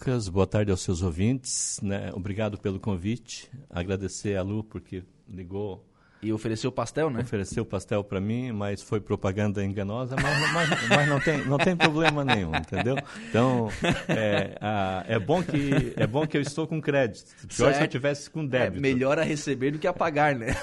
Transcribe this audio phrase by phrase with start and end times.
[0.00, 1.78] Lucas, boa tarde aos seus ouvintes.
[1.82, 2.10] Né?
[2.14, 3.50] Obrigado pelo convite.
[3.68, 5.84] Agradecer a Lu porque ligou
[6.22, 7.20] e ofereceu pastel, né?
[7.20, 11.74] Ofereceu pastel para mim, mas foi propaganda enganosa, mas, mas, mas, não, tem, não tem
[11.74, 12.96] problema nenhum, entendeu?
[13.28, 13.68] Então,
[14.08, 17.34] é, a, é, bom que, é bom que eu estou com crédito.
[17.46, 17.76] Pior certo.
[17.76, 18.78] se eu tivesse com débito.
[18.78, 20.54] É melhor a receber do que a pagar, né?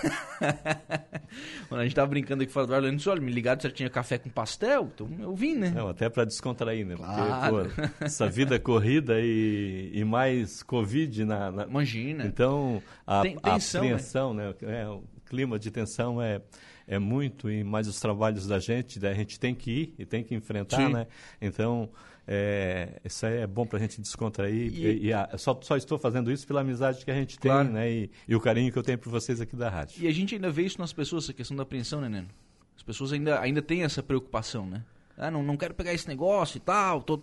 [1.67, 3.69] Quando a gente tava brincando aqui fora do ar, eu disse, olha, me ligaram se
[3.71, 5.71] tinha café com pastel, então eu vim, né?
[5.75, 6.95] Não, até para descontrair, né?
[6.95, 7.65] Claro.
[7.65, 11.63] Porque, pô, essa vida corrida e, e mais Covid na, na...
[11.63, 12.25] Imagina.
[12.25, 14.47] Então, a, tem, a tensão, apreensão, né?
[14.47, 14.53] né?
[14.61, 16.41] É, clima de tensão é,
[16.87, 20.23] é muito, e mais os trabalhos da gente, a gente tem que ir e tem
[20.23, 20.93] que enfrentar, Sim.
[20.93, 21.07] né?
[21.41, 21.89] Então,
[22.27, 24.73] é, isso aí é bom para a gente descontrair.
[24.73, 27.51] E, e, e a, só, só estou fazendo isso pela amizade que a gente tem,
[27.51, 27.69] claro.
[27.69, 27.89] né?
[27.89, 30.03] E, e, o carinho que eu tenho por vocês aqui da rádio.
[30.03, 32.27] E a gente ainda vê isso nas pessoas, essa questão da apreensão, né, Neno?
[32.75, 34.83] As pessoas ainda, ainda têm essa preocupação, né?
[35.17, 37.21] Ah, não, não quero pegar esse negócio e tal, tô,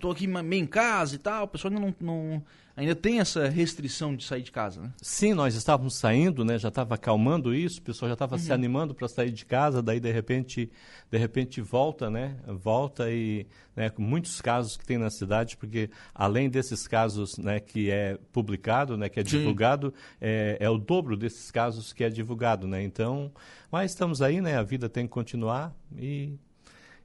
[0.00, 1.44] tô aqui meio em casa e tal.
[1.44, 2.42] O pessoal ainda não, não
[2.76, 4.92] ainda tem essa restrição de sair de casa, né?
[5.00, 6.58] Sim, nós estávamos saindo, né?
[6.58, 8.40] Já estava acalmando isso, o pessoal já estava uhum.
[8.40, 10.70] se animando para sair de casa, daí de repente,
[11.10, 12.36] de repente volta, né?
[12.46, 17.60] Volta e, né, com muitos casos que tem na cidade, porque além desses casos, né,
[17.60, 22.10] que é publicado, né, que é divulgado, é, é, o dobro desses casos que é
[22.10, 22.82] divulgado, né?
[22.82, 23.32] Então,
[23.70, 24.56] mas estamos aí, né?
[24.56, 26.38] A vida tem que continuar e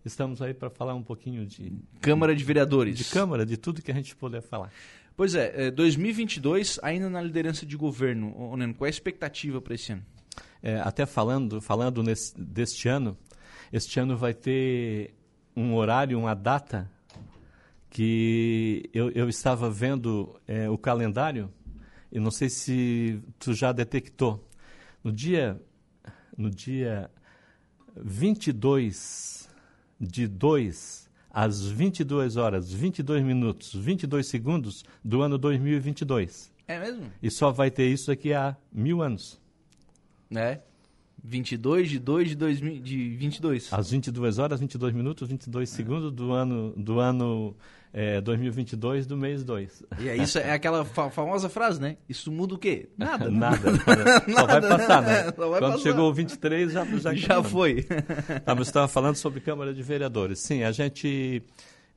[0.05, 2.97] estamos aí para falar um pouquinho de Câmara de Vereadores.
[2.97, 4.71] De Câmara, de tudo que a gente puder falar.
[5.15, 9.75] Pois é, 2022, é, ainda na liderança de governo, Neno, qual é a expectativa para
[9.75, 10.03] esse ano?
[10.63, 13.17] É, até falando, falando nesse, deste ano,
[13.71, 15.13] este ano vai ter
[15.55, 16.89] um horário, uma data
[17.89, 21.51] que eu, eu estava vendo é, o calendário
[22.11, 24.47] e não sei se tu já detectou.
[25.03, 25.61] No dia,
[26.37, 27.09] no dia
[27.95, 29.40] 22
[30.01, 36.51] de 2 às 22 horas, 22 minutos, 22 segundos do ano 2022.
[36.67, 37.05] É mesmo?
[37.21, 39.39] E só vai ter isso daqui a mil anos.
[40.35, 40.59] É.
[41.23, 43.71] 22 de 2 de, 2000, de 22.
[43.71, 45.75] Às 22 horas, 22 minutos, 22 é.
[45.75, 47.55] segundos do ano, do ano
[47.93, 49.83] é, 2022 do mês 2.
[49.99, 51.97] E é isso é aquela fa famosa frase, né?
[52.07, 52.89] Isso muda o quê?
[52.97, 53.29] Nada.
[53.31, 53.71] Nada.
[53.85, 54.23] nada.
[54.33, 55.23] Só vai passar, né?
[55.23, 55.77] Vai Quando passar.
[55.79, 57.85] chegou o 23 já já, já foi.
[58.45, 60.39] Ah, você estava falando sobre Câmara de Vereadores.
[60.39, 61.43] Sim, a gente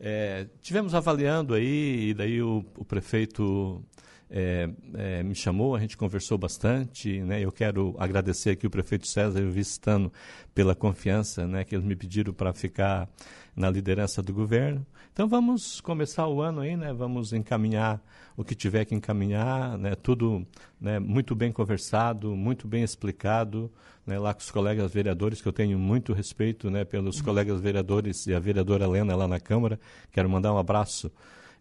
[0.00, 3.82] é, tivemos avaliando aí e daí o, o prefeito
[4.30, 7.40] é, é, me chamou, a gente conversou bastante, né?
[7.40, 10.12] Eu quero agradecer aqui o prefeito César e o vice-tano
[10.54, 11.64] pela confiança, né?
[11.64, 13.08] Que eles me pediram para ficar
[13.54, 14.84] na liderança do governo.
[15.12, 16.92] Então vamos começar o ano aí, né?
[16.92, 18.02] Vamos encaminhar
[18.36, 19.94] o que tiver que encaminhar, né?
[19.94, 20.44] Tudo
[20.80, 20.98] né?
[20.98, 23.70] muito bem conversado, muito bem explicado,
[24.04, 24.18] né?
[24.18, 26.84] Lá com os colegas vereadores que eu tenho muito respeito, né?
[26.84, 27.24] Pelos uhum.
[27.24, 29.78] colegas vereadores e a vereadora Helena lá na Câmara.
[30.10, 31.12] Quero mandar um abraço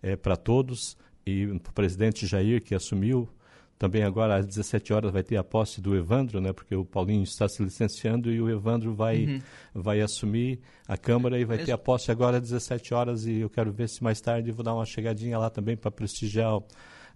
[0.01, 3.29] é, para todos e o presidente Jair que assumiu
[3.77, 6.53] também agora às 17 horas vai ter a posse do Evandro, né?
[6.53, 9.41] Porque o Paulinho está se licenciando e o Evandro vai uhum.
[9.73, 13.49] vai assumir a Câmara e vai ter a posse agora às 17 horas e eu
[13.49, 16.63] quero ver se mais tarde vou dar uma chegadinha lá também para prestigiar o,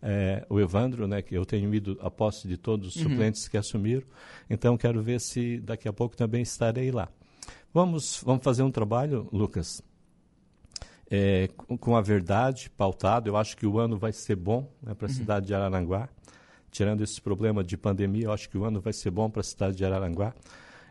[0.02, 1.22] é, o Evandro, né?
[1.22, 3.12] Que eu tenho ido a posse de todos os uhum.
[3.12, 4.06] suplentes que assumiram.
[4.50, 7.08] Então quero ver se daqui a pouco também estarei lá.
[7.74, 9.82] Vamos vamos fazer um trabalho, Lucas.
[11.10, 15.08] É, com a verdade pautado, eu acho que o ano vai ser bom né, para
[15.08, 15.16] a uhum.
[15.16, 16.10] cidade de Araranguá
[16.78, 19.44] tirando esse problema de pandemia, eu acho que o ano vai ser bom para a
[19.44, 20.34] cidade de Araranguá.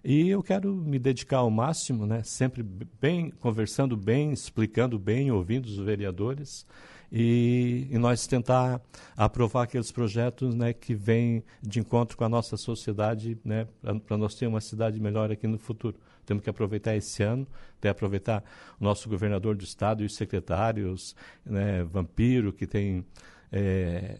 [0.05, 2.22] E eu quero me dedicar ao máximo, né?
[2.25, 6.66] sempre bem, conversando bem, explicando bem, ouvindo os vereadores
[7.10, 8.81] e, e nós tentar
[9.16, 13.66] aprovar aqueles projetos né, que vêm de encontro com a nossa sociedade, né,
[14.06, 15.97] para nós ter uma cidade melhor aqui no futuro.
[16.26, 17.47] Temos que aproveitar esse ano,
[17.78, 18.44] até aproveitar
[18.78, 21.14] o nosso governador do estado e os secretários,
[21.44, 23.06] né, Vampiro, que tem
[23.53, 24.19] é,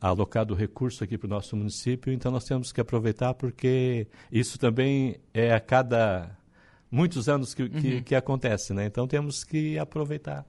[0.00, 5.16] alocado recurso aqui para o nosso município, então nós temos que aproveitar porque isso também
[5.34, 6.38] é a cada
[6.90, 8.02] muitos anos que, que, uhum.
[8.02, 8.86] que acontece, né?
[8.86, 10.44] Então temos que aproveitar.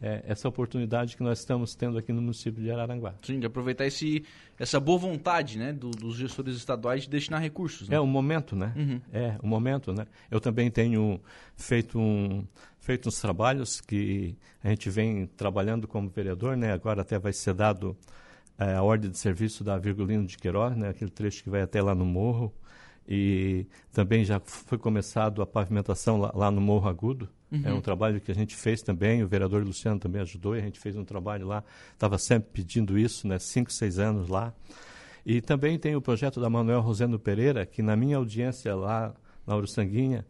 [0.00, 3.14] É, essa oportunidade que nós estamos tendo aqui no município de Araranguá.
[3.22, 4.24] Sim, de aproveitar esse,
[4.58, 7.88] essa boa vontade, né, do, dos gestores estaduais de destinar recursos.
[7.88, 7.96] Né?
[7.96, 8.72] É o momento, né?
[8.76, 9.00] Uhum.
[9.12, 10.06] É o momento, né?
[10.30, 11.20] Eu também tenho
[11.56, 12.44] feito um
[12.80, 14.34] feito uns trabalhos que
[14.64, 16.72] a gente vem trabalhando como vereador, né?
[16.72, 17.94] Agora até vai ser dado
[18.58, 21.80] é, a ordem de serviço da Virgulino de Queiroz, né, aquele trecho que vai até
[21.80, 22.52] lá no morro.
[23.08, 27.26] E também já foi começado a pavimentação lá, lá no Morro Agudo.
[27.50, 27.62] Uhum.
[27.64, 30.62] É um trabalho que a gente fez também, o vereador Luciano também ajudou, e a
[30.62, 31.64] gente fez um trabalho lá.
[31.94, 34.52] Estava sempre pedindo isso, né, cinco, seis anos lá.
[35.24, 39.14] E também tem o projeto da Manuel Rosendo Pereira, que na minha audiência lá
[39.46, 40.26] na Uruçanguinha,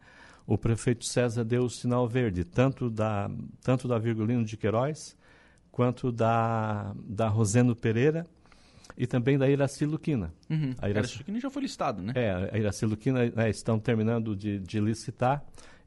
[0.47, 3.29] o prefeito César deu o sinal verde, tanto da,
[3.61, 5.17] tanto da Virgulino de Queiroz,
[5.69, 8.25] quanto da, da Rosendo Pereira
[8.99, 10.33] e também da Iraci Luquina.
[10.49, 10.75] Uhum.
[10.77, 12.11] A Iraci Luquina já foi listado, né?
[12.15, 15.41] É, a Iraci Luquina né, estão terminando de, de licitar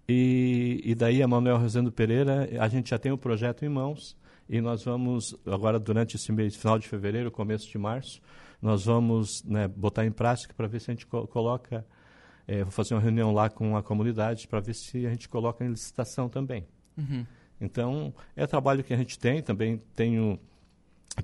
[0.09, 4.17] e, e daí a Manuel Rosendo Pereira, a gente já tem o projeto em mãos
[4.49, 8.21] e nós vamos, agora durante esse mês, final de fevereiro, começo de março,
[8.63, 11.85] nós vamos né, botar em prática para ver se a gente co coloca,
[12.47, 15.63] é, vou fazer uma reunião lá com a comunidade para ver se a gente coloca
[15.63, 16.67] em licitação também.
[16.97, 17.27] Uhum.
[17.61, 20.41] Então, é trabalho que a gente tem, também tenho,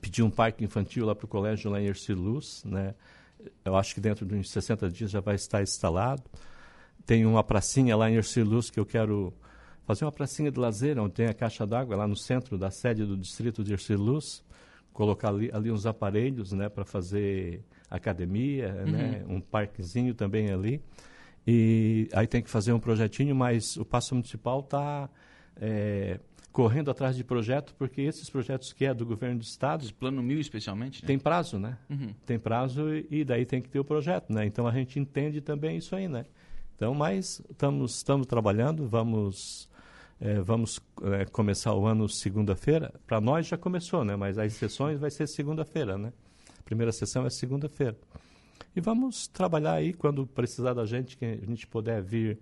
[0.00, 2.94] pedi um parque infantil lá para o colégio lá em Erciluz, né,
[3.64, 6.23] eu acho que dentro de uns 60 dias já vai estar instalado.
[7.06, 9.32] Tem uma pracinha lá em Erciluz que eu quero
[9.87, 13.06] fazer uma pracinha de lazer, onde tem a caixa d'água, lá no centro da sede
[13.06, 14.44] do distrito de Erciluz,
[14.93, 18.90] colocar ali, ali uns aparelhos né, para fazer academia, uhum.
[18.90, 20.82] né, um parquezinho também ali.
[21.46, 25.08] E aí tem que fazer um projetinho, mas o Passo Municipal está
[25.58, 26.20] é,
[26.59, 29.85] correndo atrás de projeto, porque esses projetos que é do governo do estado...
[29.85, 31.07] Esse plano mil especialmente, né?
[31.07, 31.79] Tem prazo, né?
[31.89, 32.13] Uhum.
[32.27, 34.45] Tem prazo e, e daí tem que ter o projeto, né?
[34.45, 36.27] Então a gente entende também isso aí, né?
[36.75, 39.69] Então, mas estamos, estamos trabalhando, vamos,
[40.21, 42.93] é, vamos é, começar o ano segunda-feira.
[43.07, 44.17] Para nós já começou, né?
[44.17, 46.13] Mas as sessões vai ser segunda-feira, né?
[46.59, 47.97] A primeira sessão é segunda-feira.
[48.75, 52.37] E vamos trabalhar aí quando precisar da gente, que a gente puder vir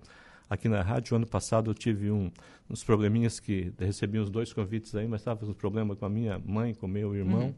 [0.49, 1.17] aqui na rádio.
[1.17, 2.31] Ano passado eu tive um,
[2.69, 6.09] uns probleminhas que recebi uns dois convites aí, mas estava com um problema com a
[6.09, 7.47] minha mãe, com o meu irmão.
[7.47, 7.55] Uhum.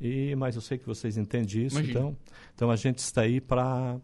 [0.00, 2.16] E, mas eu sei que vocês entendem isso, então,
[2.54, 3.98] então a gente está aí para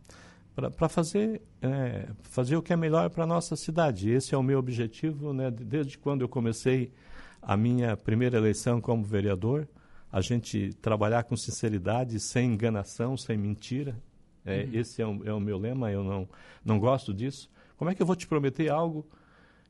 [0.76, 4.10] para fazer, é, fazer o que é melhor para a nossa cidade.
[4.10, 6.92] Esse é o meu objetivo, né, desde quando eu comecei
[7.40, 9.68] a minha primeira eleição como vereador,
[10.12, 13.96] a gente trabalhar com sinceridade, sem enganação, sem mentira.
[14.44, 14.70] É, uhum.
[14.72, 16.28] Esse é o, é o, meu lema, eu não,
[16.64, 17.48] não gosto disso.
[17.80, 19.08] Como é que eu vou te prometer algo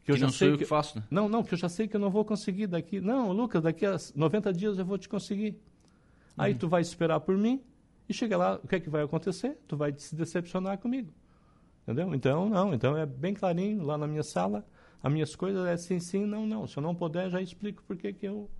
[0.02, 1.04] que eu que já não sei sou eu que, que faço, né?
[1.08, 3.00] Não, não, que eu já sei que eu não vou conseguir daqui.
[3.00, 5.50] Não, Lucas, daqui a 90 dias eu vou te conseguir.
[5.50, 5.56] Uhum.
[6.36, 7.62] Aí tu vai esperar por mim,
[8.08, 9.56] e chega lá, o que é que vai acontecer?
[9.68, 11.14] Tu vai se decepcionar comigo.
[11.84, 12.12] Entendeu?
[12.12, 12.74] Então, não.
[12.74, 14.66] Então, é bem clarinho lá na minha sala.
[15.00, 16.66] As minhas coisas é sim, sim, não, não.
[16.66, 18.50] Se eu não puder, já explico por que, que, eu,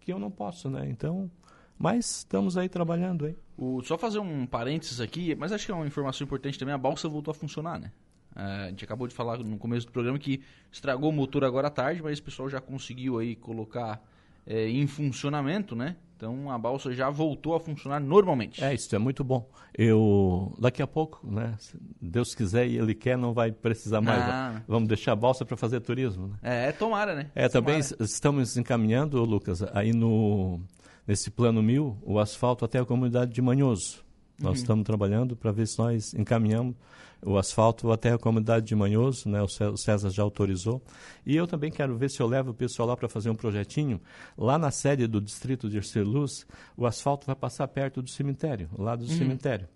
[0.00, 0.90] que eu não posso, né?
[0.90, 1.30] Então,
[1.78, 3.36] mas estamos aí trabalhando aí.
[3.56, 6.74] O, só fazer um parênteses aqui, mas acho que é uma informação importante também.
[6.74, 7.92] A balsa voltou a funcionar, né?
[8.38, 10.40] É, a gente acabou de falar no começo do programa que
[10.70, 14.00] estragou o motor agora à tarde, mas o pessoal já conseguiu aí colocar
[14.46, 15.96] é, em funcionamento, né?
[16.16, 18.62] Então a balsa já voltou a funcionar normalmente.
[18.62, 19.48] É, isso é muito bom.
[19.72, 24.20] Eu daqui a pouco, né, se Deus quiser e ele quer, não vai precisar mais.
[24.20, 24.62] Ah.
[24.66, 26.36] Vamos deixar a balsa para fazer turismo, né?
[26.42, 27.30] É, tomara, né?
[27.36, 30.60] É, também estamos encaminhando, Lucas, aí no
[31.06, 34.04] nesse plano mil, o asfalto até a comunidade de Manhoso.
[34.40, 34.62] Nós uhum.
[34.62, 36.76] estamos trabalhando para ver se nós encaminhamos
[37.20, 39.42] o asfalto até a comunidade de Manhoso, né?
[39.42, 40.80] o César já autorizou.
[41.26, 44.00] E eu também quero ver se eu levo o pessoal lá para fazer um projetinho.
[44.36, 46.46] Lá na sede do distrito de Erceluz,
[46.76, 49.10] o asfalto vai passar perto do cemitério, lá do uhum.
[49.10, 49.68] cemitério.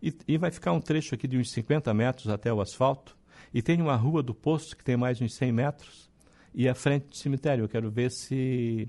[0.00, 3.16] E, e, vai ficar um trecho aqui de uns 50 metros até o asfalto.
[3.52, 6.10] E tem uma rua do posto que tem mais uns 100 metros.
[6.54, 7.64] E à frente do cemitério.
[7.64, 8.88] Eu quero ver se,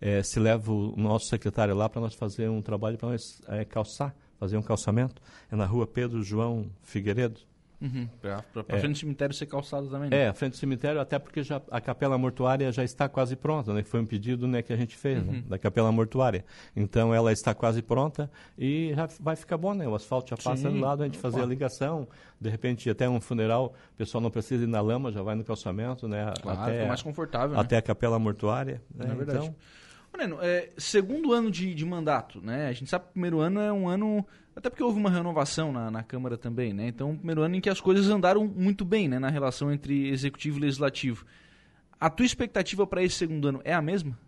[0.00, 3.64] é, se levo o nosso secretário lá para nós fazer um trabalho para nós é,
[3.64, 5.20] calçar fazer um calçamento.
[5.50, 7.40] É na rua Pedro João Figueiredo.
[7.80, 8.78] Uhum, para é.
[8.78, 10.08] frente do cemitério ser calçado também.
[10.08, 10.24] Né?
[10.24, 13.74] É, a frente do cemitério, até porque já, a capela mortuária já está quase pronta,
[13.74, 13.82] né?
[13.82, 15.38] Foi um pedido né, que a gente fez, né, uhum.
[15.40, 16.44] né, da capela mortuária.
[16.74, 19.86] Então ela está quase pronta e já vai ficar bom, né?
[19.86, 20.74] O asfalto já passa Sim.
[20.74, 22.08] do lado, a gente fazer a ligação,
[22.40, 25.44] de repente até um funeral, o pessoal não precisa ir na lama, já vai no
[25.44, 26.32] calçamento, né?
[26.40, 27.58] Claro, até, mais confortável.
[27.58, 27.78] Até né?
[27.80, 28.80] a capela mortuária.
[28.94, 29.06] Né?
[29.10, 29.38] É verdade.
[29.38, 29.54] Então,
[30.16, 32.68] Neno, é, segundo ano de, de, mandato, né?
[32.68, 34.26] A gente sabe que o primeiro ano é um ano.
[34.54, 36.88] Até porque houve uma renovação na, na Câmara também, né?
[36.88, 39.18] Então, primeiro ano em que as coisas andaram muito bem, né?
[39.18, 41.26] Na relação entre executivo e legislativo.
[42.00, 44.18] A tua expectativa para esse segundo ano é a mesma?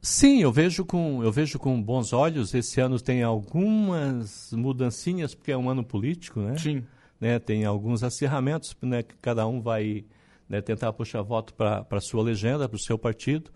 [0.00, 2.52] Sim, eu vejo com eu vejo com bons olhos.
[2.54, 6.58] Esse ano tem algumas mudancinhas porque é um ano político, né?
[6.58, 6.84] Sim.
[7.20, 7.38] Né?
[7.38, 9.04] Tem alguns acirramentos, né?
[9.04, 10.04] Que cada um vai
[10.48, 13.52] né, tentar puxar voto para a sua legenda, para o seu partido.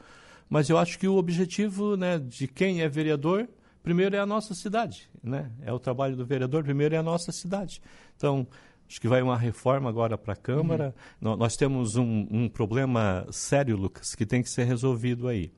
[0.48, 3.48] Mas eu acho que o objetivo né, de quem é vereador,
[3.82, 5.08] primeiro é a nossa cidade.
[5.22, 5.50] Né?
[5.62, 7.82] É o trabalho do vereador, primeiro é a nossa cidade.
[8.16, 8.46] Então,
[8.88, 10.94] acho que vai uma reforma agora para a Câmara.
[11.20, 11.36] Uhum.
[11.36, 15.52] Nós temos um, um, problema sério, Lucas, que tem que ser resolvido aí.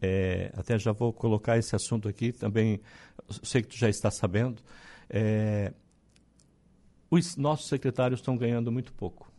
[0.00, 2.80] É, até já vou colocar esse assunto aqui também,
[3.42, 4.60] sei que tu já está sabendo.
[5.08, 5.72] É,
[7.10, 9.30] os nossos secretários estão ganhando muito pouco.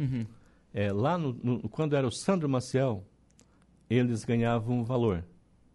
[0.00, 0.26] Uhum.
[0.72, 3.06] É, lá no, no, quando era o Sandro Maciel,
[3.88, 5.24] eles ganhavam um valor.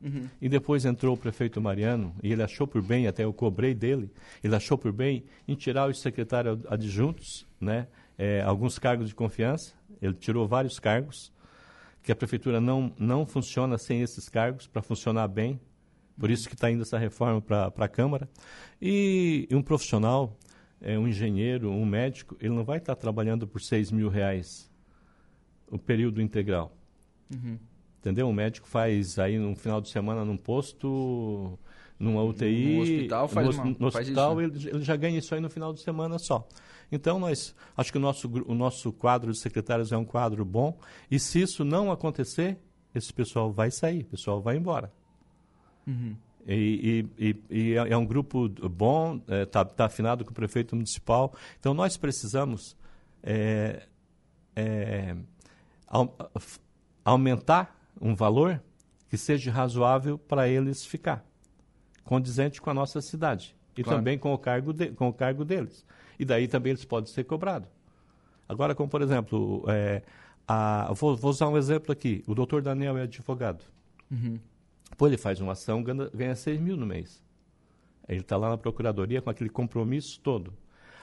[0.01, 0.27] Uhum.
[0.41, 4.11] E depois entrou o prefeito Mariano, e ele achou por bem, até eu cobrei dele,
[4.43, 7.87] ele achou por bem em tirar os secretários adjuntos, né,
[8.17, 11.31] é, alguns cargos de confiança, ele tirou vários cargos,
[12.03, 15.59] que a prefeitura não, não funciona sem esses cargos para funcionar bem.
[16.17, 18.29] Por isso que está indo essa reforma para a Câmara.
[18.81, 20.35] E, e um profissional,
[20.79, 24.71] é, um engenheiro, um médico, ele não vai estar tá trabalhando por 6 mil reais
[25.69, 26.73] o período integral.
[27.29, 27.59] Uhum.
[27.99, 28.29] Entendeu?
[28.29, 31.57] O médico faz aí no final de semana num posto,
[31.99, 32.75] numa UTI.
[32.75, 34.57] No hospital faz no, uma, no faz hospital isso, né?
[34.57, 36.47] ele, ele, já ganha isso aí no final de semana só.
[36.91, 40.77] Então, nós acho que o nosso, o nosso quadro de secretários é um quadro bom.
[41.11, 42.57] E se isso não acontecer,
[42.95, 44.91] esse pessoal vai sair, o pessoal vai embora.
[45.85, 46.15] Uhum.
[46.47, 50.33] E, e, e, é, é um grupo bom, está é, tá, tá afinado com o
[50.33, 51.33] prefeito municipal.
[51.59, 52.77] Então, nós precisamos
[53.21, 53.85] é,
[54.55, 55.15] é,
[57.03, 58.61] aumentar um valor
[59.09, 61.25] que seja razoável para eles ficar,
[62.03, 63.99] condizente com a nossa cidade e claro.
[63.99, 65.85] também com o, cargo de, com o cargo deles.
[66.19, 67.69] E daí também eles podem ser cobrados.
[68.49, 70.01] Agora, como por exemplo, é,
[70.47, 72.23] a, vou, vou, usar um exemplo aqui.
[72.27, 73.63] O doutor Daniel é advogado.
[74.09, 74.39] Uhum.
[74.97, 77.21] Pô, ele faz uma ação, ganha, ganha 6 mil no mês.
[78.07, 80.53] Ele está lá na procuradoria com aquele compromisso todo.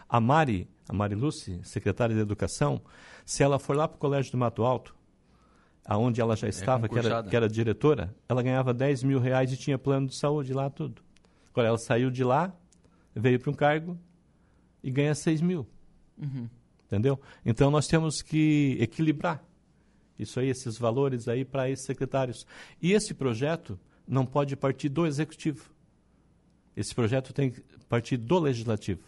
[0.08, 2.80] A Mari, a Mari Lucy, secretária de Educação,
[3.24, 4.94] se ela for lá para o Colégio do Mato Alto,
[5.84, 9.18] aonde ela já é estava, é que, era, que era diretora, ela ganhava 10 mil
[9.18, 11.02] reais e tinha plano de saúde lá, tudo.
[11.52, 12.52] Agora, ela saiu de lá,
[13.14, 13.98] veio para um cargo
[14.82, 15.66] e ganha 6 mil.
[16.18, 16.48] Uhum.
[16.86, 17.20] Entendeu?
[17.44, 19.44] Então, nós temos que equilibrar
[20.18, 22.46] isso aí, esses valores aí para esses secretários.
[22.80, 25.70] E esse projeto não pode partir do executivo.
[26.76, 29.02] Esse projeto tem que partir do legislativo.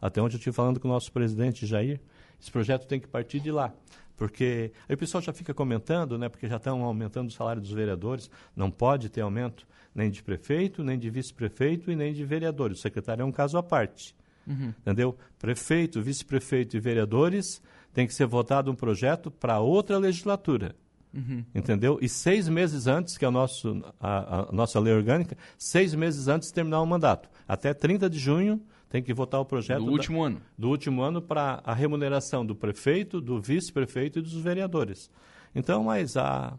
[0.00, 2.00] Até onde eu estive falando com o nosso presidente Jair,
[2.40, 3.72] esse projeto tem que partir de lá.
[4.16, 7.70] Porque aí o pessoal já fica comentando, né, porque já estão aumentando o salário dos
[7.70, 12.78] vereadores, não pode ter aumento nem de prefeito, nem de vice-prefeito e nem de vereadores.
[12.78, 14.14] O secretário é um caso à parte.
[14.46, 14.74] Uhum.
[14.80, 15.16] Entendeu?
[15.38, 20.74] Prefeito, vice-prefeito e vereadores tem que ser votado um projeto para outra legislatura.
[21.12, 21.44] Uhum.
[21.54, 21.98] Entendeu?
[22.00, 26.28] E seis meses antes, que é o nosso, a, a, nossa lei orgânica, seis meses
[26.28, 27.28] antes de terminar o mandato.
[27.46, 29.84] Até 30 de junho tem que votar o projeto.
[29.84, 30.42] Do último da, ano.
[30.56, 35.10] Do último ano para a remuneração do prefeito, do vice-prefeito e dos vereadores.
[35.54, 36.58] Então, mas a,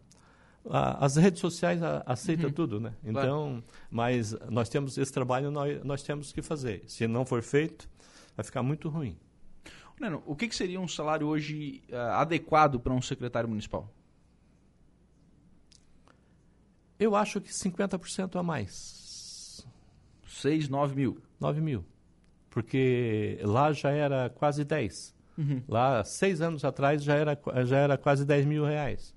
[0.70, 2.54] a, as redes sociais aceitam uhum.
[2.54, 2.94] tudo, né?
[3.04, 3.64] Então, claro.
[3.90, 6.84] mas nós temos esse trabalho, nós, nós temos que fazer.
[6.88, 7.90] Se não for feito,
[8.36, 9.18] vai ficar muito ruim.
[10.00, 13.92] Neno, o que, que seria um salário hoje uh, adequado para um secretário municipal?
[16.98, 19.66] Eu acho que 50% a mais.
[20.28, 21.18] 6, 9 mil?
[21.40, 21.86] 9 mil.
[22.50, 25.16] Porque lá já era quase 10.
[25.38, 25.62] Uhum.
[25.68, 29.14] Lá, seis anos atrás, já era, já era quase 10 mil reais.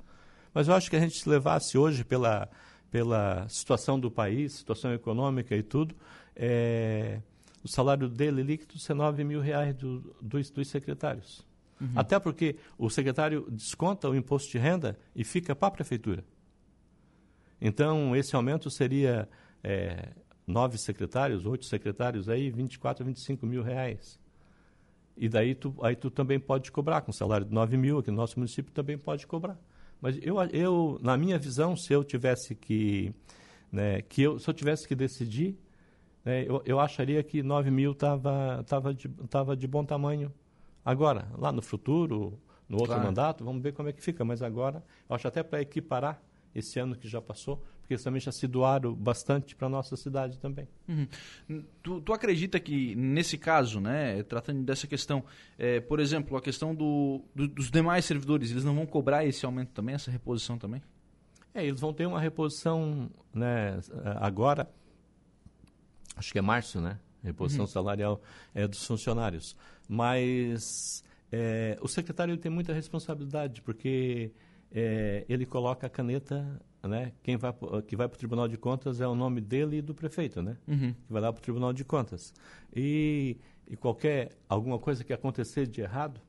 [0.54, 2.48] Mas eu acho que a gente se levasse hoje pela,
[2.90, 5.96] pela situação do país, situação econômica e tudo,
[6.36, 7.20] é,
[7.64, 11.44] o salário dele líquido ser 9 mil reais do, dos, dos secretários.
[11.80, 11.92] Uhum.
[11.96, 16.24] Até porque o secretário desconta o imposto de renda e fica para a prefeitura.
[17.60, 19.28] Então, esse aumento seria
[19.62, 20.10] é,
[20.46, 24.18] nove secretários, oito secretários, aí 24, 25 mil reais.
[25.16, 28.16] E daí tu, aí tu também pode cobrar, com salário de 9 mil, aqui no
[28.16, 29.58] nosso município também pode cobrar.
[30.00, 33.14] Mas eu, eu na minha visão, se eu tivesse que,
[33.70, 35.56] né, que eu, se eu tivesse que decidir,
[36.24, 40.32] né, eu, eu acharia que 9 mil estava tava de, tava de bom tamanho.
[40.84, 43.04] Agora, lá no futuro, no outro claro.
[43.04, 44.24] mandato, vamos ver como é que fica.
[44.24, 46.20] Mas agora, eu acho até para equiparar
[46.54, 49.96] esse ano que já passou, porque eles também já se doaram bastante para a nossa
[49.96, 50.66] cidade também.
[50.88, 51.06] Uhum.
[51.82, 55.24] Tu, tu, acredita que, nesse caso, né, tratando dessa questão,
[55.58, 59.44] é, por exemplo, a questão do, do, dos demais servidores, eles não vão cobrar esse
[59.44, 60.82] aumento também, essa reposição também?
[61.54, 63.78] É, eles vão ter uma reposição né,
[64.16, 64.70] agora,
[66.16, 66.98] acho que é março, né?
[67.22, 67.70] Reposição uhum.
[67.70, 68.20] salarial
[68.54, 69.56] é dos funcionários.
[69.88, 74.32] Mas é, o secretário tem muita responsabilidade, porque
[74.72, 77.12] é, ele coloca a caneta, né?
[77.22, 77.54] Quem vai
[77.86, 80.56] que vai para o Tribunal de Contas é o nome dele e do prefeito, né?
[80.66, 80.92] Uhum.
[80.92, 82.34] Que vai lá para o Tribunal de Contas.
[82.74, 83.36] E,
[83.68, 86.20] e qualquer alguma coisa que acontecer de errado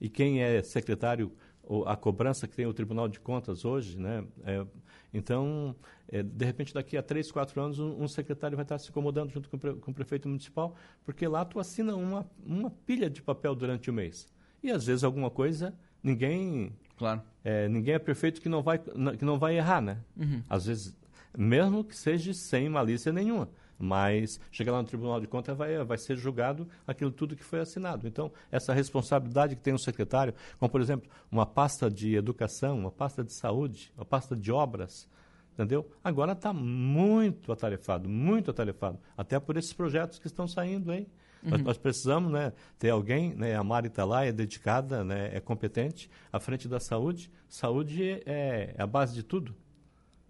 [0.00, 4.24] e quem é secretário ou a cobrança que tem o Tribunal de Contas hoje, né?
[4.44, 4.66] É,
[5.12, 5.76] então,
[6.08, 9.30] é, de repente, daqui a três, quatro anos, um, um, secretário vai estar se incomodando
[9.30, 13.10] junto com o, pre, com o prefeito municipal, porque lá tu assina uma, uma pilha
[13.10, 14.26] de papel durante o mês.
[14.62, 17.22] E às vezes alguma coisa ninguém Claro.
[17.42, 19.96] É, ninguém é perfeito que não vai, que não vai errar, né?
[20.14, 20.42] Uhum.
[20.50, 20.94] Às vezes,
[21.36, 23.48] mesmo que seja sem malícia nenhuma.
[23.78, 27.60] Mas chegar lá no Tribunal de Contas vai, vai ser julgado aquilo tudo que foi
[27.60, 28.06] assinado.
[28.06, 32.90] Então, essa responsabilidade que tem o secretário, como por exemplo, uma pasta de educação, uma
[32.90, 35.08] pasta de saúde, uma pasta de obras,
[35.54, 35.90] entendeu?
[36.04, 38.98] Agora está muito atarefado, muito atarefado.
[39.16, 41.08] Até por esses projetos que estão saindo aí
[41.42, 41.50] Uhum.
[41.50, 45.40] Nós, nós, precisamos né, ter alguém, né, a Mari está lá, é dedicada, né, é
[45.40, 47.30] competente, à frente da saúde.
[47.48, 49.54] Saúde é, é a base de tudo.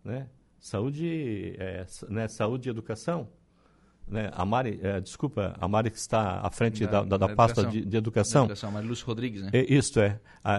[0.04, 0.28] Né?
[0.58, 3.28] Saúde, é, né, saúde e educação.
[4.06, 4.30] Né?
[4.32, 7.64] A Mari, é, desculpa, a Mari que está à frente da, da, da, da pasta
[7.64, 8.44] de, de, educação.
[8.44, 9.50] educação, Mari Lúcia Rodrigues, né?
[9.52, 10.56] É, isto é, a,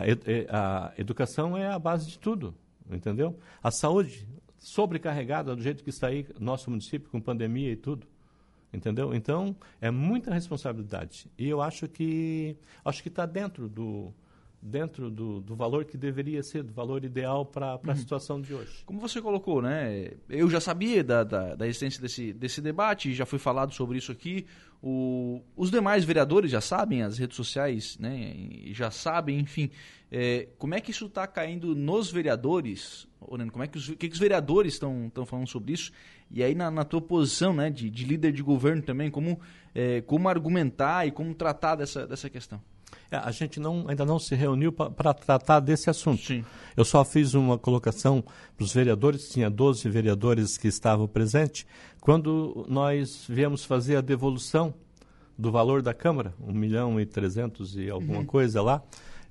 [0.87, 2.55] a educação é a base de tudo,
[2.89, 3.37] entendeu?
[3.61, 4.27] A saúde,
[4.57, 8.07] sobrecarregada do jeito que está aí nosso município com pandemia e tudo
[8.73, 14.13] entendeu então é muita responsabilidade e eu acho que acho que está dentro do
[14.61, 17.95] dentro do, do valor que deveria ser, do valor ideal para a uhum.
[17.95, 18.83] situação de hoje.
[18.85, 20.11] Como você colocou, né?
[20.29, 24.11] Eu já sabia da, da, da, existência desse, desse debate, já foi falado sobre isso
[24.11, 24.45] aqui.
[24.81, 28.35] O, os demais vereadores já sabem, as redes sociais né,
[28.67, 29.71] já sabem, enfim.
[30.11, 33.07] É, como é que isso está caindo nos vereadores?
[33.19, 35.91] Como é que os, que, que os vereadores estão falando sobre isso?
[36.33, 39.39] E aí, na, na tua posição né, de, de líder de governo também, como,
[39.75, 42.61] é, como argumentar e como tratar dessa, dessa questão?
[43.09, 46.21] É, a gente não, ainda não se reuniu para tratar desse assunto.
[46.21, 46.45] Sim.
[46.77, 48.23] Eu só fiz uma colocação
[48.55, 51.65] para os vereadores, tinha 12 vereadores que estavam presentes,
[51.99, 54.73] quando nós viemos fazer a devolução
[55.37, 58.25] do valor da Câmara, 1 milhão e 300 e alguma uhum.
[58.25, 58.81] coisa lá,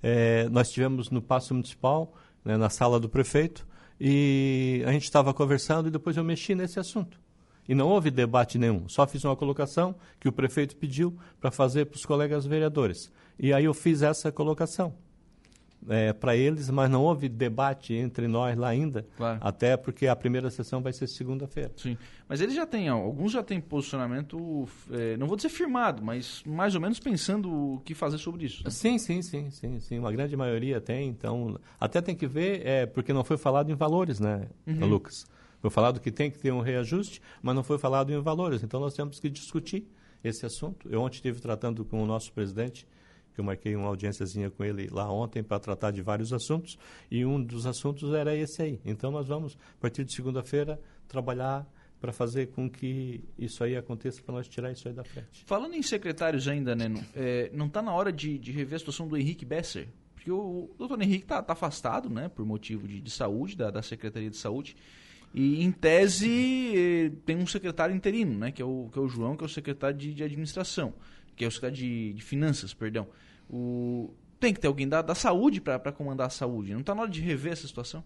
[0.02, 2.12] é, nós tivemos no Paço Municipal,
[2.45, 3.66] né, na sala do prefeito,
[4.00, 7.21] e a gente estava conversando e depois eu mexi nesse assunto.
[7.69, 11.87] E não houve debate nenhum, só fiz uma colocação que o prefeito pediu para fazer
[11.87, 13.12] para os colegas vereadores.
[13.38, 14.95] E aí eu fiz essa colocação
[15.89, 19.39] é, para eles, mas não houve debate entre nós lá ainda, claro.
[19.43, 21.73] até porque a primeira sessão vai ser segunda-feira.
[21.77, 21.97] Sim,
[22.29, 26.75] mas eles já têm, alguns já têm posicionamento, é, não vou dizer firmado, mas mais
[26.75, 28.63] ou menos pensando o que fazer sobre isso.
[28.71, 32.87] Sim, sim, sim, sim, sim, uma grande maioria tem, então até tem que ver, é,
[32.87, 34.87] porque não foi falado em valores, né, uhum.
[34.87, 35.25] Lucas?
[35.61, 38.81] Foi falado que tem que ter um reajuste, mas não foi falado em valores, então
[38.81, 39.87] nós temos que discutir
[40.25, 40.89] esse assunto.
[40.91, 42.87] Eu ontem estive tratando com o nosso presidente
[43.40, 46.78] eu marquei uma audiênciazinha com ele lá ontem para tratar de vários assuntos,
[47.11, 48.80] e um dos assuntos era esse aí.
[48.85, 51.66] Então nós vamos, a partir de segunda-feira, trabalhar
[52.00, 55.44] para fazer com que isso aí aconteça, para nós tirar isso aí da frente.
[55.44, 59.07] Falando em secretários ainda, Neno, é, não está na hora de, de, rever a situação
[59.07, 59.88] do Henrique Besser?
[60.14, 63.70] Porque o, o doutor Henrique está tá afastado, né, por motivo de, de saúde, da,
[63.70, 64.76] da Secretaria de Saúde,
[65.35, 69.09] e, em tese, eh, tem um secretário interino, né, que é o, que é o
[69.09, 70.94] João, que é o secretário de, de administração
[71.40, 73.09] que é o secretário de, de finanças, perdão.
[73.51, 76.73] O, tem que ter alguém da, da saúde para comandar a saúde.
[76.73, 78.03] Não está na hora de rever essa situação?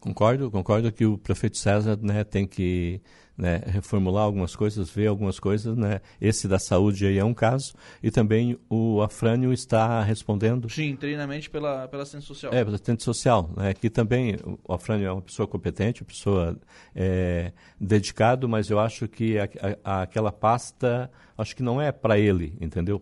[0.00, 3.00] Concordo, concordo que o prefeito César né, tem que
[3.38, 5.76] né, reformular algumas coisas, ver algumas coisas.
[5.76, 6.00] Né?
[6.20, 7.74] Esse da saúde aí é um caso.
[8.02, 10.68] E também o Afrânio está respondendo.
[10.68, 12.52] Sim, treinamento pela, pela assistente social.
[12.52, 13.48] É, pela assistente social.
[13.56, 13.72] Né?
[13.72, 16.58] Que também o Afrânio é uma pessoa competente, uma pessoa
[16.96, 19.48] é, dedicado, mas eu acho que a,
[19.84, 23.00] a, aquela pasta, acho que não é para ele, entendeu?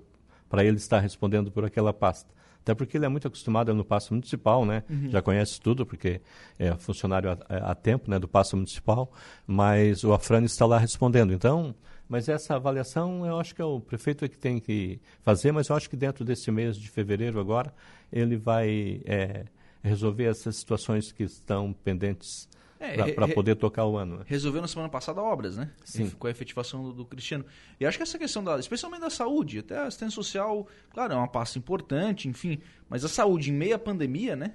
[0.54, 2.32] Para ele estar respondendo por aquela pasta.
[2.64, 4.82] Até porque ele é muito acostumado no Passo Municipal, né?
[4.88, 5.10] Uhum.
[5.10, 6.22] Já conhece tudo, porque
[6.58, 9.12] é funcionário há, há, tempo né, do Passo Municipal,
[9.46, 11.34] mas o Afrânio está lá respondendo.
[11.34, 11.74] Então,
[12.08, 15.76] mas essa avaliação eu acho que é o prefeito que tem que fazer, mas eu
[15.76, 17.74] acho que dentro desse mês de fevereiro agora,
[18.10, 19.44] ele vai é,
[19.82, 24.18] resolver essas situações que estão pendentes é, para poder tocar o ano.
[24.18, 24.24] Né?
[24.26, 25.70] Resolveu na semana passada obras, né?
[25.84, 26.10] Sim.
[26.10, 27.44] Com a efetivação do, do, Cristiano.
[27.78, 31.16] E acho que essa questão, da, especialmente da saúde, até a assistência social, claro, é
[31.16, 34.54] uma pasta importante, enfim, mas a saúde em meio à pandemia, né?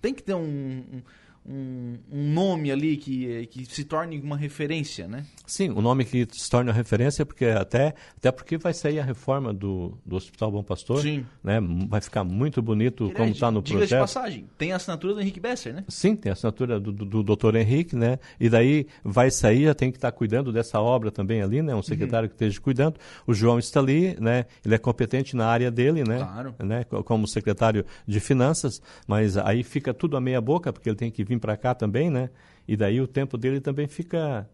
[0.00, 1.02] Tem que ter um, um
[1.46, 5.26] um, um, nome ali que, que se torne uma referência, né?
[5.46, 8.98] Sim, o um nome que se torne uma referência, porque até, até porque vai sair
[8.98, 11.02] a reforma do, do Hospital Bom Pastor.
[11.02, 11.26] Sim.
[11.42, 11.60] Né?
[11.88, 13.88] Vai ficar muito bonito como está no projeto.
[13.88, 15.84] de passagem, tem a assinatura do Henrique Besser, né?
[15.88, 18.18] Sim, tem a assinatura do, do, do doutor Henrique, né?
[18.40, 21.74] E daí vai sair, já tem que estar cuidando dessa obra também ali, né?
[21.74, 22.30] Um secretário uhum.
[22.30, 22.98] que esteja cuidando.
[23.26, 24.46] O João está ali, né?
[24.64, 26.18] Ele é competente na área dele, né?
[26.18, 26.54] Claro.
[26.58, 26.84] Né?
[26.84, 31.22] Como secretário de Finanças, mas aí fica tudo a meia boca, porque ele tem que
[31.22, 32.30] vir vir para cá também, né?
[32.66, 34.48] E daí o tempo dele também fica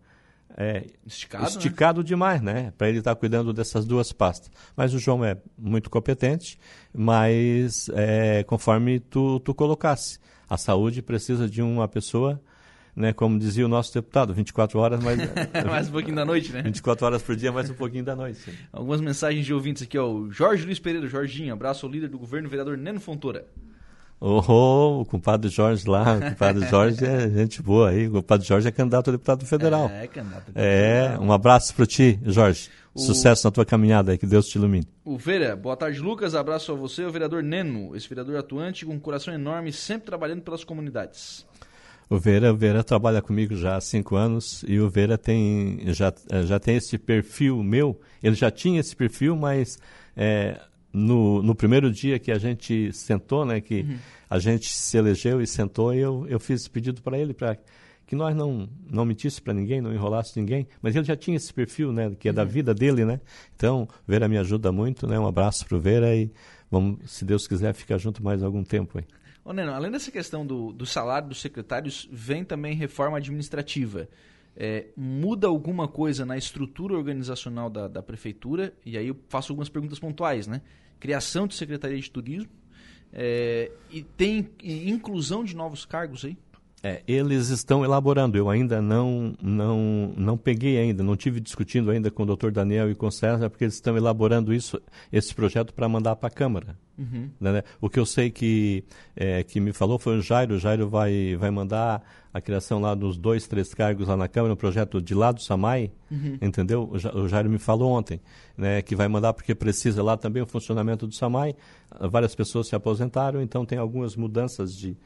[0.56, 2.06] é, esticado, esticado né?
[2.06, 2.72] demais, né?
[2.76, 4.50] Para ele estar tá cuidando dessas duas pastas.
[4.76, 6.58] Mas o João é muito competente,
[6.92, 12.40] mas é, conforme tu, tu colocasse, a saúde precisa de uma pessoa,
[12.94, 13.12] né?
[13.12, 15.18] Como dizia o nosso deputado, 24 horas, mais
[15.64, 16.62] mais um pouquinho da noite, né?
[16.62, 18.40] 24 horas por dia, mais um pouquinho da noite.
[18.40, 18.52] Sim.
[18.72, 20.10] Algumas mensagens de ouvintes aqui, ó.
[20.10, 23.46] O Jorge Luiz Pereira, Jorginho, abraço ao líder do governo, vereador Neno Fontoura.
[24.20, 28.06] Oh, o compadre Jorge lá, o compadre Jorge é gente boa aí.
[28.06, 29.88] O compadre Jorge é candidato a deputado federal.
[29.88, 31.22] É, candidato a deputado É, federal.
[31.22, 32.68] um abraço para ti, Jorge.
[32.92, 33.00] O...
[33.00, 34.86] Sucesso na tua caminhada aí, que Deus te ilumine.
[35.04, 36.34] O Vera, boa tarde, Lucas.
[36.34, 40.42] Abraço a você, o vereador Neno, esse vereador atuante com um coração enorme, sempre trabalhando
[40.42, 41.46] pelas comunidades.
[42.10, 46.12] O Vera, o Vera trabalha comigo já há cinco anos e o Vera tem já,
[46.44, 47.98] já tem esse perfil meu.
[48.22, 49.78] Ele já tinha esse perfil, mas
[50.16, 50.60] é,
[50.92, 53.98] no, no primeiro dia que a gente sentou, né, que uhum.
[54.28, 57.56] a gente se elegeu e sentou, eu, eu fiz esse pedido para ele para
[58.06, 61.54] que nós não não mentisse para ninguém, não enrolasse ninguém, mas ele já tinha esse
[61.54, 62.48] perfil, né, que é da uhum.
[62.48, 63.20] vida dele, né?
[63.54, 65.16] Então, Vera me ajuda muito, né?
[65.16, 66.28] Um abraço pro Vera e
[66.68, 69.04] vamos, se Deus quiser, ficar junto mais algum tempo aí.
[69.44, 74.08] Ô, Neno, além dessa questão do, do salário dos secretários, vem também reforma administrativa.
[74.56, 78.74] É, muda alguma coisa na estrutura organizacional da, da prefeitura?
[78.84, 80.60] E aí eu faço algumas perguntas pontuais, né?
[80.98, 82.50] Criação de secretaria de turismo
[83.12, 86.36] é, e tem inclusão de novos cargos aí?
[86.82, 88.38] É, eles estão elaborando.
[88.38, 92.90] Eu ainda não, não, não peguei ainda, não tive discutindo ainda com o doutor Daniel
[92.90, 94.80] e com o César, porque eles estão elaborando isso,
[95.12, 96.78] esse projeto para mandar para a Câmara.
[96.98, 97.30] Uhum.
[97.38, 97.62] Né?
[97.80, 98.82] O que eu sei que,
[99.14, 100.54] é, que me falou foi o Jairo.
[100.54, 104.54] O Jairo vai, vai mandar a criação lá dos dois, três cargos lá na Câmara,
[104.54, 106.38] um projeto de lá do Samai, uhum.
[106.40, 106.90] entendeu?
[106.90, 108.20] O Jairo me falou ontem,
[108.56, 111.54] né, que vai mandar porque precisa lá também o funcionamento do Samai.
[112.10, 114.96] Várias pessoas se aposentaram, então tem algumas mudanças de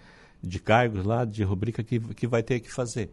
[0.44, 3.10] de cargos lá, de rubrica que, que vai ter que fazer.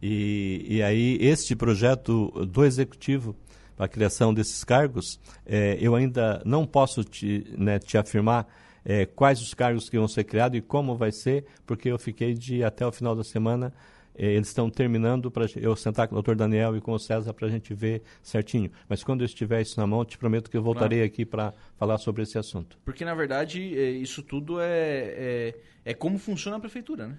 [0.00, 3.36] E, e aí, este projeto do Executivo
[3.80, 8.46] a criação desses cargos, é, eu ainda não posso te, né, te afirmar
[8.84, 12.34] é, quais os cargos que vão ser criados e como vai ser, porque eu fiquei
[12.34, 13.72] de até o final da semana
[14.14, 17.46] eles estão terminando para eu sentar com o doutor Daniel e com o César para
[17.46, 18.70] a gente ver certinho.
[18.88, 21.98] Mas quando eu estiver isso na mão, te prometo que eu voltarei aqui para falar
[21.98, 22.78] sobre esse assunto.
[22.84, 27.18] Porque, na verdade, é, isso tudo é, é, é como funciona a prefeitura, né?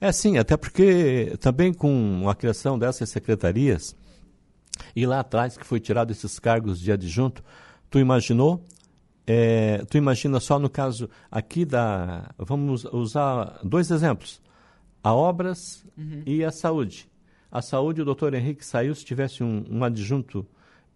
[0.00, 3.96] É sim, até porque também com a criação dessas secretarias,
[4.94, 7.42] e lá atrás que foi tirado esses cargos de adjunto,
[7.88, 8.62] tu imaginou
[9.26, 12.30] é, tu imagina só no caso aqui da.
[12.36, 14.43] Vamos usar dois exemplos
[15.04, 16.22] a obras uhum.
[16.24, 17.06] e a saúde.
[17.52, 20.46] A saúde, o doutor Henrique saiu, se tivesse um, um adjunto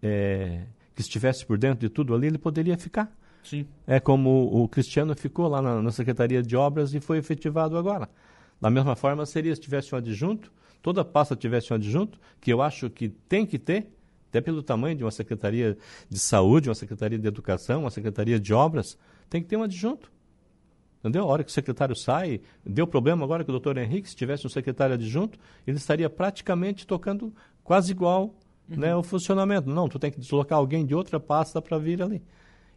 [0.01, 0.63] é,
[0.95, 3.15] que estivesse por dentro de tudo ali, ele poderia ficar.
[3.43, 3.67] Sim.
[3.87, 8.09] É como o Cristiano ficou lá na, na Secretaria de Obras e foi efetivado agora.
[8.59, 12.61] Da mesma forma, seria se tivesse um adjunto, toda pasta tivesse um adjunto, que eu
[12.61, 13.93] acho que tem que ter,
[14.29, 15.77] até pelo tamanho de uma Secretaria
[16.09, 18.97] de Saúde, uma Secretaria de Educação, uma Secretaria de Obras,
[19.29, 20.11] tem que ter um adjunto.
[20.99, 21.23] Entendeu?
[21.23, 24.45] A hora que o secretário sai, deu problema agora que o doutor Henrique, se tivesse
[24.45, 27.33] um secretário adjunto, ele estaria praticamente tocando
[27.63, 28.35] quase igual
[28.69, 28.77] uhum.
[28.77, 29.69] né, o funcionamento.
[29.69, 32.21] Não, tu tem que deslocar alguém de outra pasta para vir ali.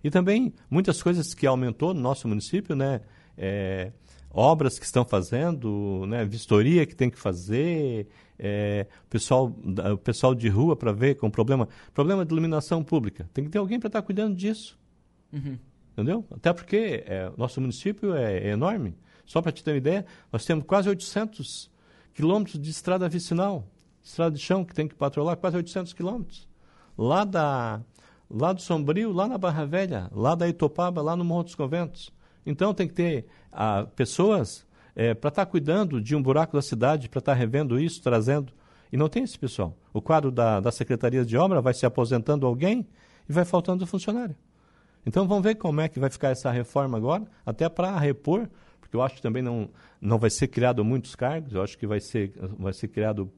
[0.04, 3.00] E também muitas coisas que aumentou no nosso município, né?
[3.36, 3.92] É,
[4.30, 8.08] obras que estão fazendo, né, vistoria que tem que fazer,
[8.38, 9.54] é, pessoal,
[9.92, 13.28] o pessoal de rua para ver com problema, problema de iluminação pública.
[13.34, 14.78] Tem que ter alguém para estar tá cuidando disso.
[15.32, 15.58] Uhum.
[15.92, 16.24] Entendeu?
[16.30, 18.96] Até porque é, nosso município é, é enorme.
[19.26, 21.70] Só para te ter uma ideia, nós temos quase 800
[22.14, 23.66] quilômetros de estrada vicinal,
[24.02, 26.48] estrada de chão que tem que patrulhar, quase 800 quilômetros.
[26.96, 27.80] Lá, da,
[28.28, 32.10] lá do Sombrio, lá na Barra Velha, lá da Itopaba, lá no Morro dos Conventos.
[32.44, 36.62] Então tem que ter ah, pessoas é, para estar tá cuidando de um buraco da
[36.62, 38.52] cidade, para estar tá revendo isso, trazendo.
[38.92, 39.76] E não tem esse pessoal.
[39.92, 42.86] O quadro da, da Secretaria de Obra vai se aposentando alguém
[43.28, 44.36] e vai faltando funcionário.
[45.04, 48.48] Então vamos ver como é que vai ficar essa reforma agora, até para repor,
[48.80, 51.86] porque eu acho que também não, não vai ser criado muitos cargos, eu acho que
[51.86, 53.32] vai ser, vai ser criado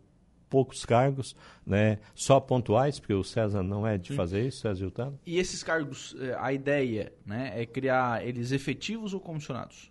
[0.48, 1.34] poucos cargos,
[1.66, 4.14] né, só pontuais, porque o César não é de Sim.
[4.14, 5.18] fazer isso, César Giltano.
[5.26, 9.90] E esses cargos, eh, a ideia né, é criar eles efetivos ou comissionados?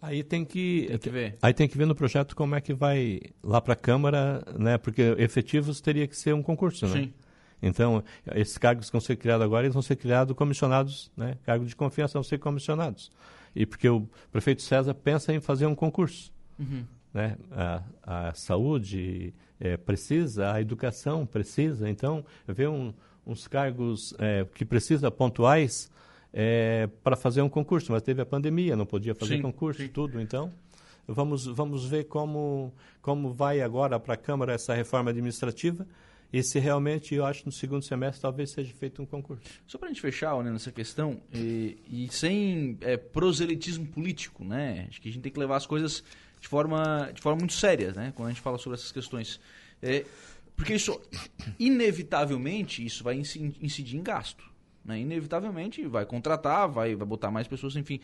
[0.00, 1.38] Aí tem que, tem que ver.
[1.42, 4.78] Aí tem que ver no projeto como é que vai lá para a Câmara, né?
[4.78, 6.92] Porque efetivos teria que ser um concurso, né?
[6.92, 7.14] Sim.
[7.62, 8.02] Então,
[8.34, 11.36] esses cargos que vão ser criados agora, eles vão ser criados comissionados, né?
[11.44, 13.10] Cargos de confiança vão ser comissionados.
[13.54, 16.32] E porque o prefeito César pensa em fazer um concurso.
[16.58, 16.84] Uhum.
[17.12, 17.36] Né?
[17.50, 21.88] A, a saúde é, precisa, a educação precisa.
[21.88, 22.92] Então, ver um,
[23.26, 25.90] uns cargos é, que precisa pontuais
[26.32, 27.90] é, para fazer um concurso.
[27.90, 30.20] Mas teve a pandemia, não podia fazer sim, concurso e tudo.
[30.20, 30.52] Então,
[31.06, 35.84] vamos, vamos ver como, como vai agora para a Câmara essa reforma administrativa
[36.32, 39.42] e se realmente, eu acho, no segundo semestre talvez seja feito um concurso.
[39.66, 44.86] Só para a gente fechar né, nessa questão, e, e sem é, proselitismo político, né?
[44.88, 46.04] Acho que a gente tem que levar as coisas
[46.40, 48.12] de forma, de forma muito séria, né?
[48.14, 49.40] Quando a gente fala sobre essas questões.
[49.82, 50.04] É,
[50.54, 51.00] porque isso,
[51.58, 54.44] inevitavelmente, isso vai incidir em gasto.
[54.84, 54.98] Né?
[54.98, 58.00] Inevitavelmente vai contratar, vai, vai botar mais pessoas, enfim.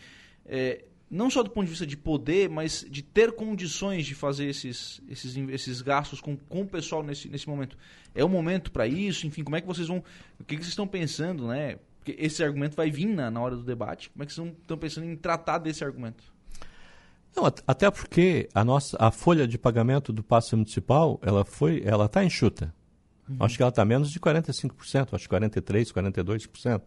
[0.46, 0.84] É,
[1.14, 5.00] não só do ponto de vista de poder, mas de ter condições de fazer esses,
[5.08, 7.78] esses, esses gastos com, com o pessoal nesse, nesse momento.
[8.12, 9.24] É o momento para isso?
[9.24, 10.02] Enfim, como é que vocês vão.
[10.40, 11.78] O que, que vocês estão pensando, né?
[11.98, 14.10] Porque esse argumento vai vir na, na hora do debate.
[14.10, 16.24] Como é que vocês estão pensando em tratar desse argumento?
[17.36, 22.06] Não, até porque a nossa a folha de pagamento do passe municipal ela foi ela
[22.06, 22.74] está enxuta.
[23.28, 23.36] Uhum.
[23.38, 26.82] Acho que ela está menos de 45%, acho que 43%, 42%.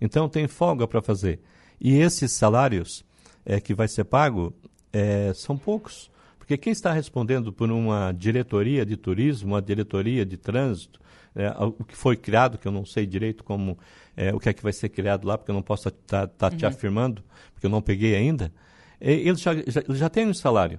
[0.00, 1.40] Então tem folga para fazer.
[1.80, 3.04] E esses salários
[3.44, 4.54] é, que vai ser pago
[4.92, 6.10] é, são poucos.
[6.38, 11.00] Porque quem está respondendo por uma diretoria de turismo, uma diretoria de trânsito,
[11.34, 13.78] é, o que foi criado, que eu não sei direito como
[14.16, 16.48] é, o que é que vai ser criado lá, porque eu não posso estar tá,
[16.48, 16.56] tá uhum.
[16.58, 18.52] te afirmando, porque eu não peguei ainda,
[19.00, 20.78] ele já, já, ele já tem um salário,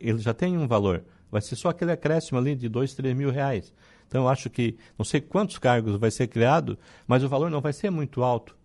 [0.00, 1.04] ele já tem um valor.
[1.30, 3.72] Vai ser só aquele acréscimo ali de dois, três mil reais.
[4.08, 7.60] Então, eu acho que não sei quantos cargos vai ser criado, mas o valor não
[7.60, 8.56] vai ser muito alto.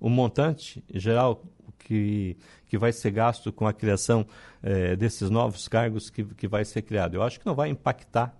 [0.00, 1.44] O montante geral
[1.78, 2.36] que,
[2.68, 4.26] que vai ser gasto com a criação
[4.62, 7.14] é, desses novos cargos que, que vai ser criado.
[7.14, 8.36] Eu acho que não vai impactar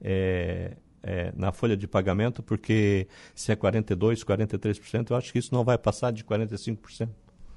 [0.00, 5.54] é, é, na folha de pagamento, porque se é 42%, 43%, eu acho que isso
[5.54, 7.08] não vai passar de 45%.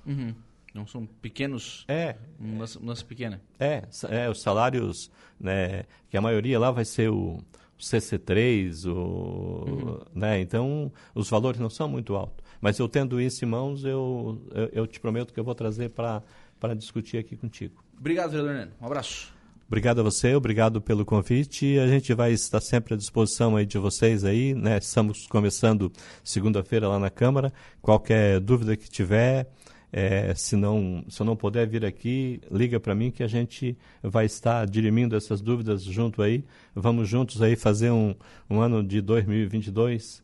[0.05, 0.35] Uhum.
[0.73, 1.85] Não são pequenos.
[1.87, 2.15] É.
[2.39, 3.41] Mudança pequena.
[3.59, 7.39] É, é, os salários, né, que a maioria lá vai ser o,
[7.79, 9.99] CC3, o, uhum.
[10.13, 12.45] né, então os valores não são muito altos.
[12.61, 15.89] Mas eu tendo isso em mãos, eu, eu, eu te prometo que eu vou trazer
[15.89, 17.83] para discutir aqui contigo.
[17.99, 18.71] Obrigado, vereador Neno.
[18.81, 19.37] Um abraço.
[19.67, 21.77] Obrigado a você, obrigado pelo convite.
[21.77, 24.77] A gente vai estar sempre à disposição aí de vocês aí, né?
[24.77, 25.91] Estamos começando
[26.23, 27.51] segunda-feira lá na Câmara.
[27.81, 29.45] Qualquer dúvida que tiver,
[29.91, 33.77] é, se, não, se eu não puder vir aqui, liga para mim que a gente
[34.01, 36.45] vai estar dirimindo essas dúvidas junto aí.
[36.73, 38.15] Vamos juntos aí fazer um,
[38.49, 40.23] um ano de 2022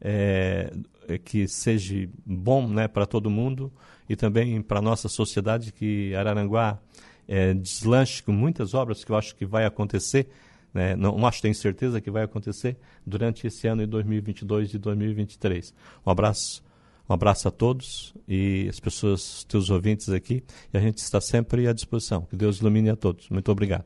[0.00, 0.70] é,
[1.24, 3.72] que seja bom né, para todo mundo
[4.08, 6.78] e também para a nossa sociedade, que Araranguá
[7.26, 10.28] é, deslanche com muitas obras que eu acho que vai acontecer,
[10.72, 10.94] né?
[10.96, 15.74] não, não acho, tenho certeza que vai acontecer durante esse ano de 2022 e 2023.
[16.06, 16.62] Um abraço,
[17.08, 21.66] um abraço a todos e as pessoas, teus ouvintes aqui, e a gente está sempre
[21.66, 22.22] à disposição.
[22.22, 23.28] Que Deus ilumine a todos.
[23.30, 23.82] Muito obrigado.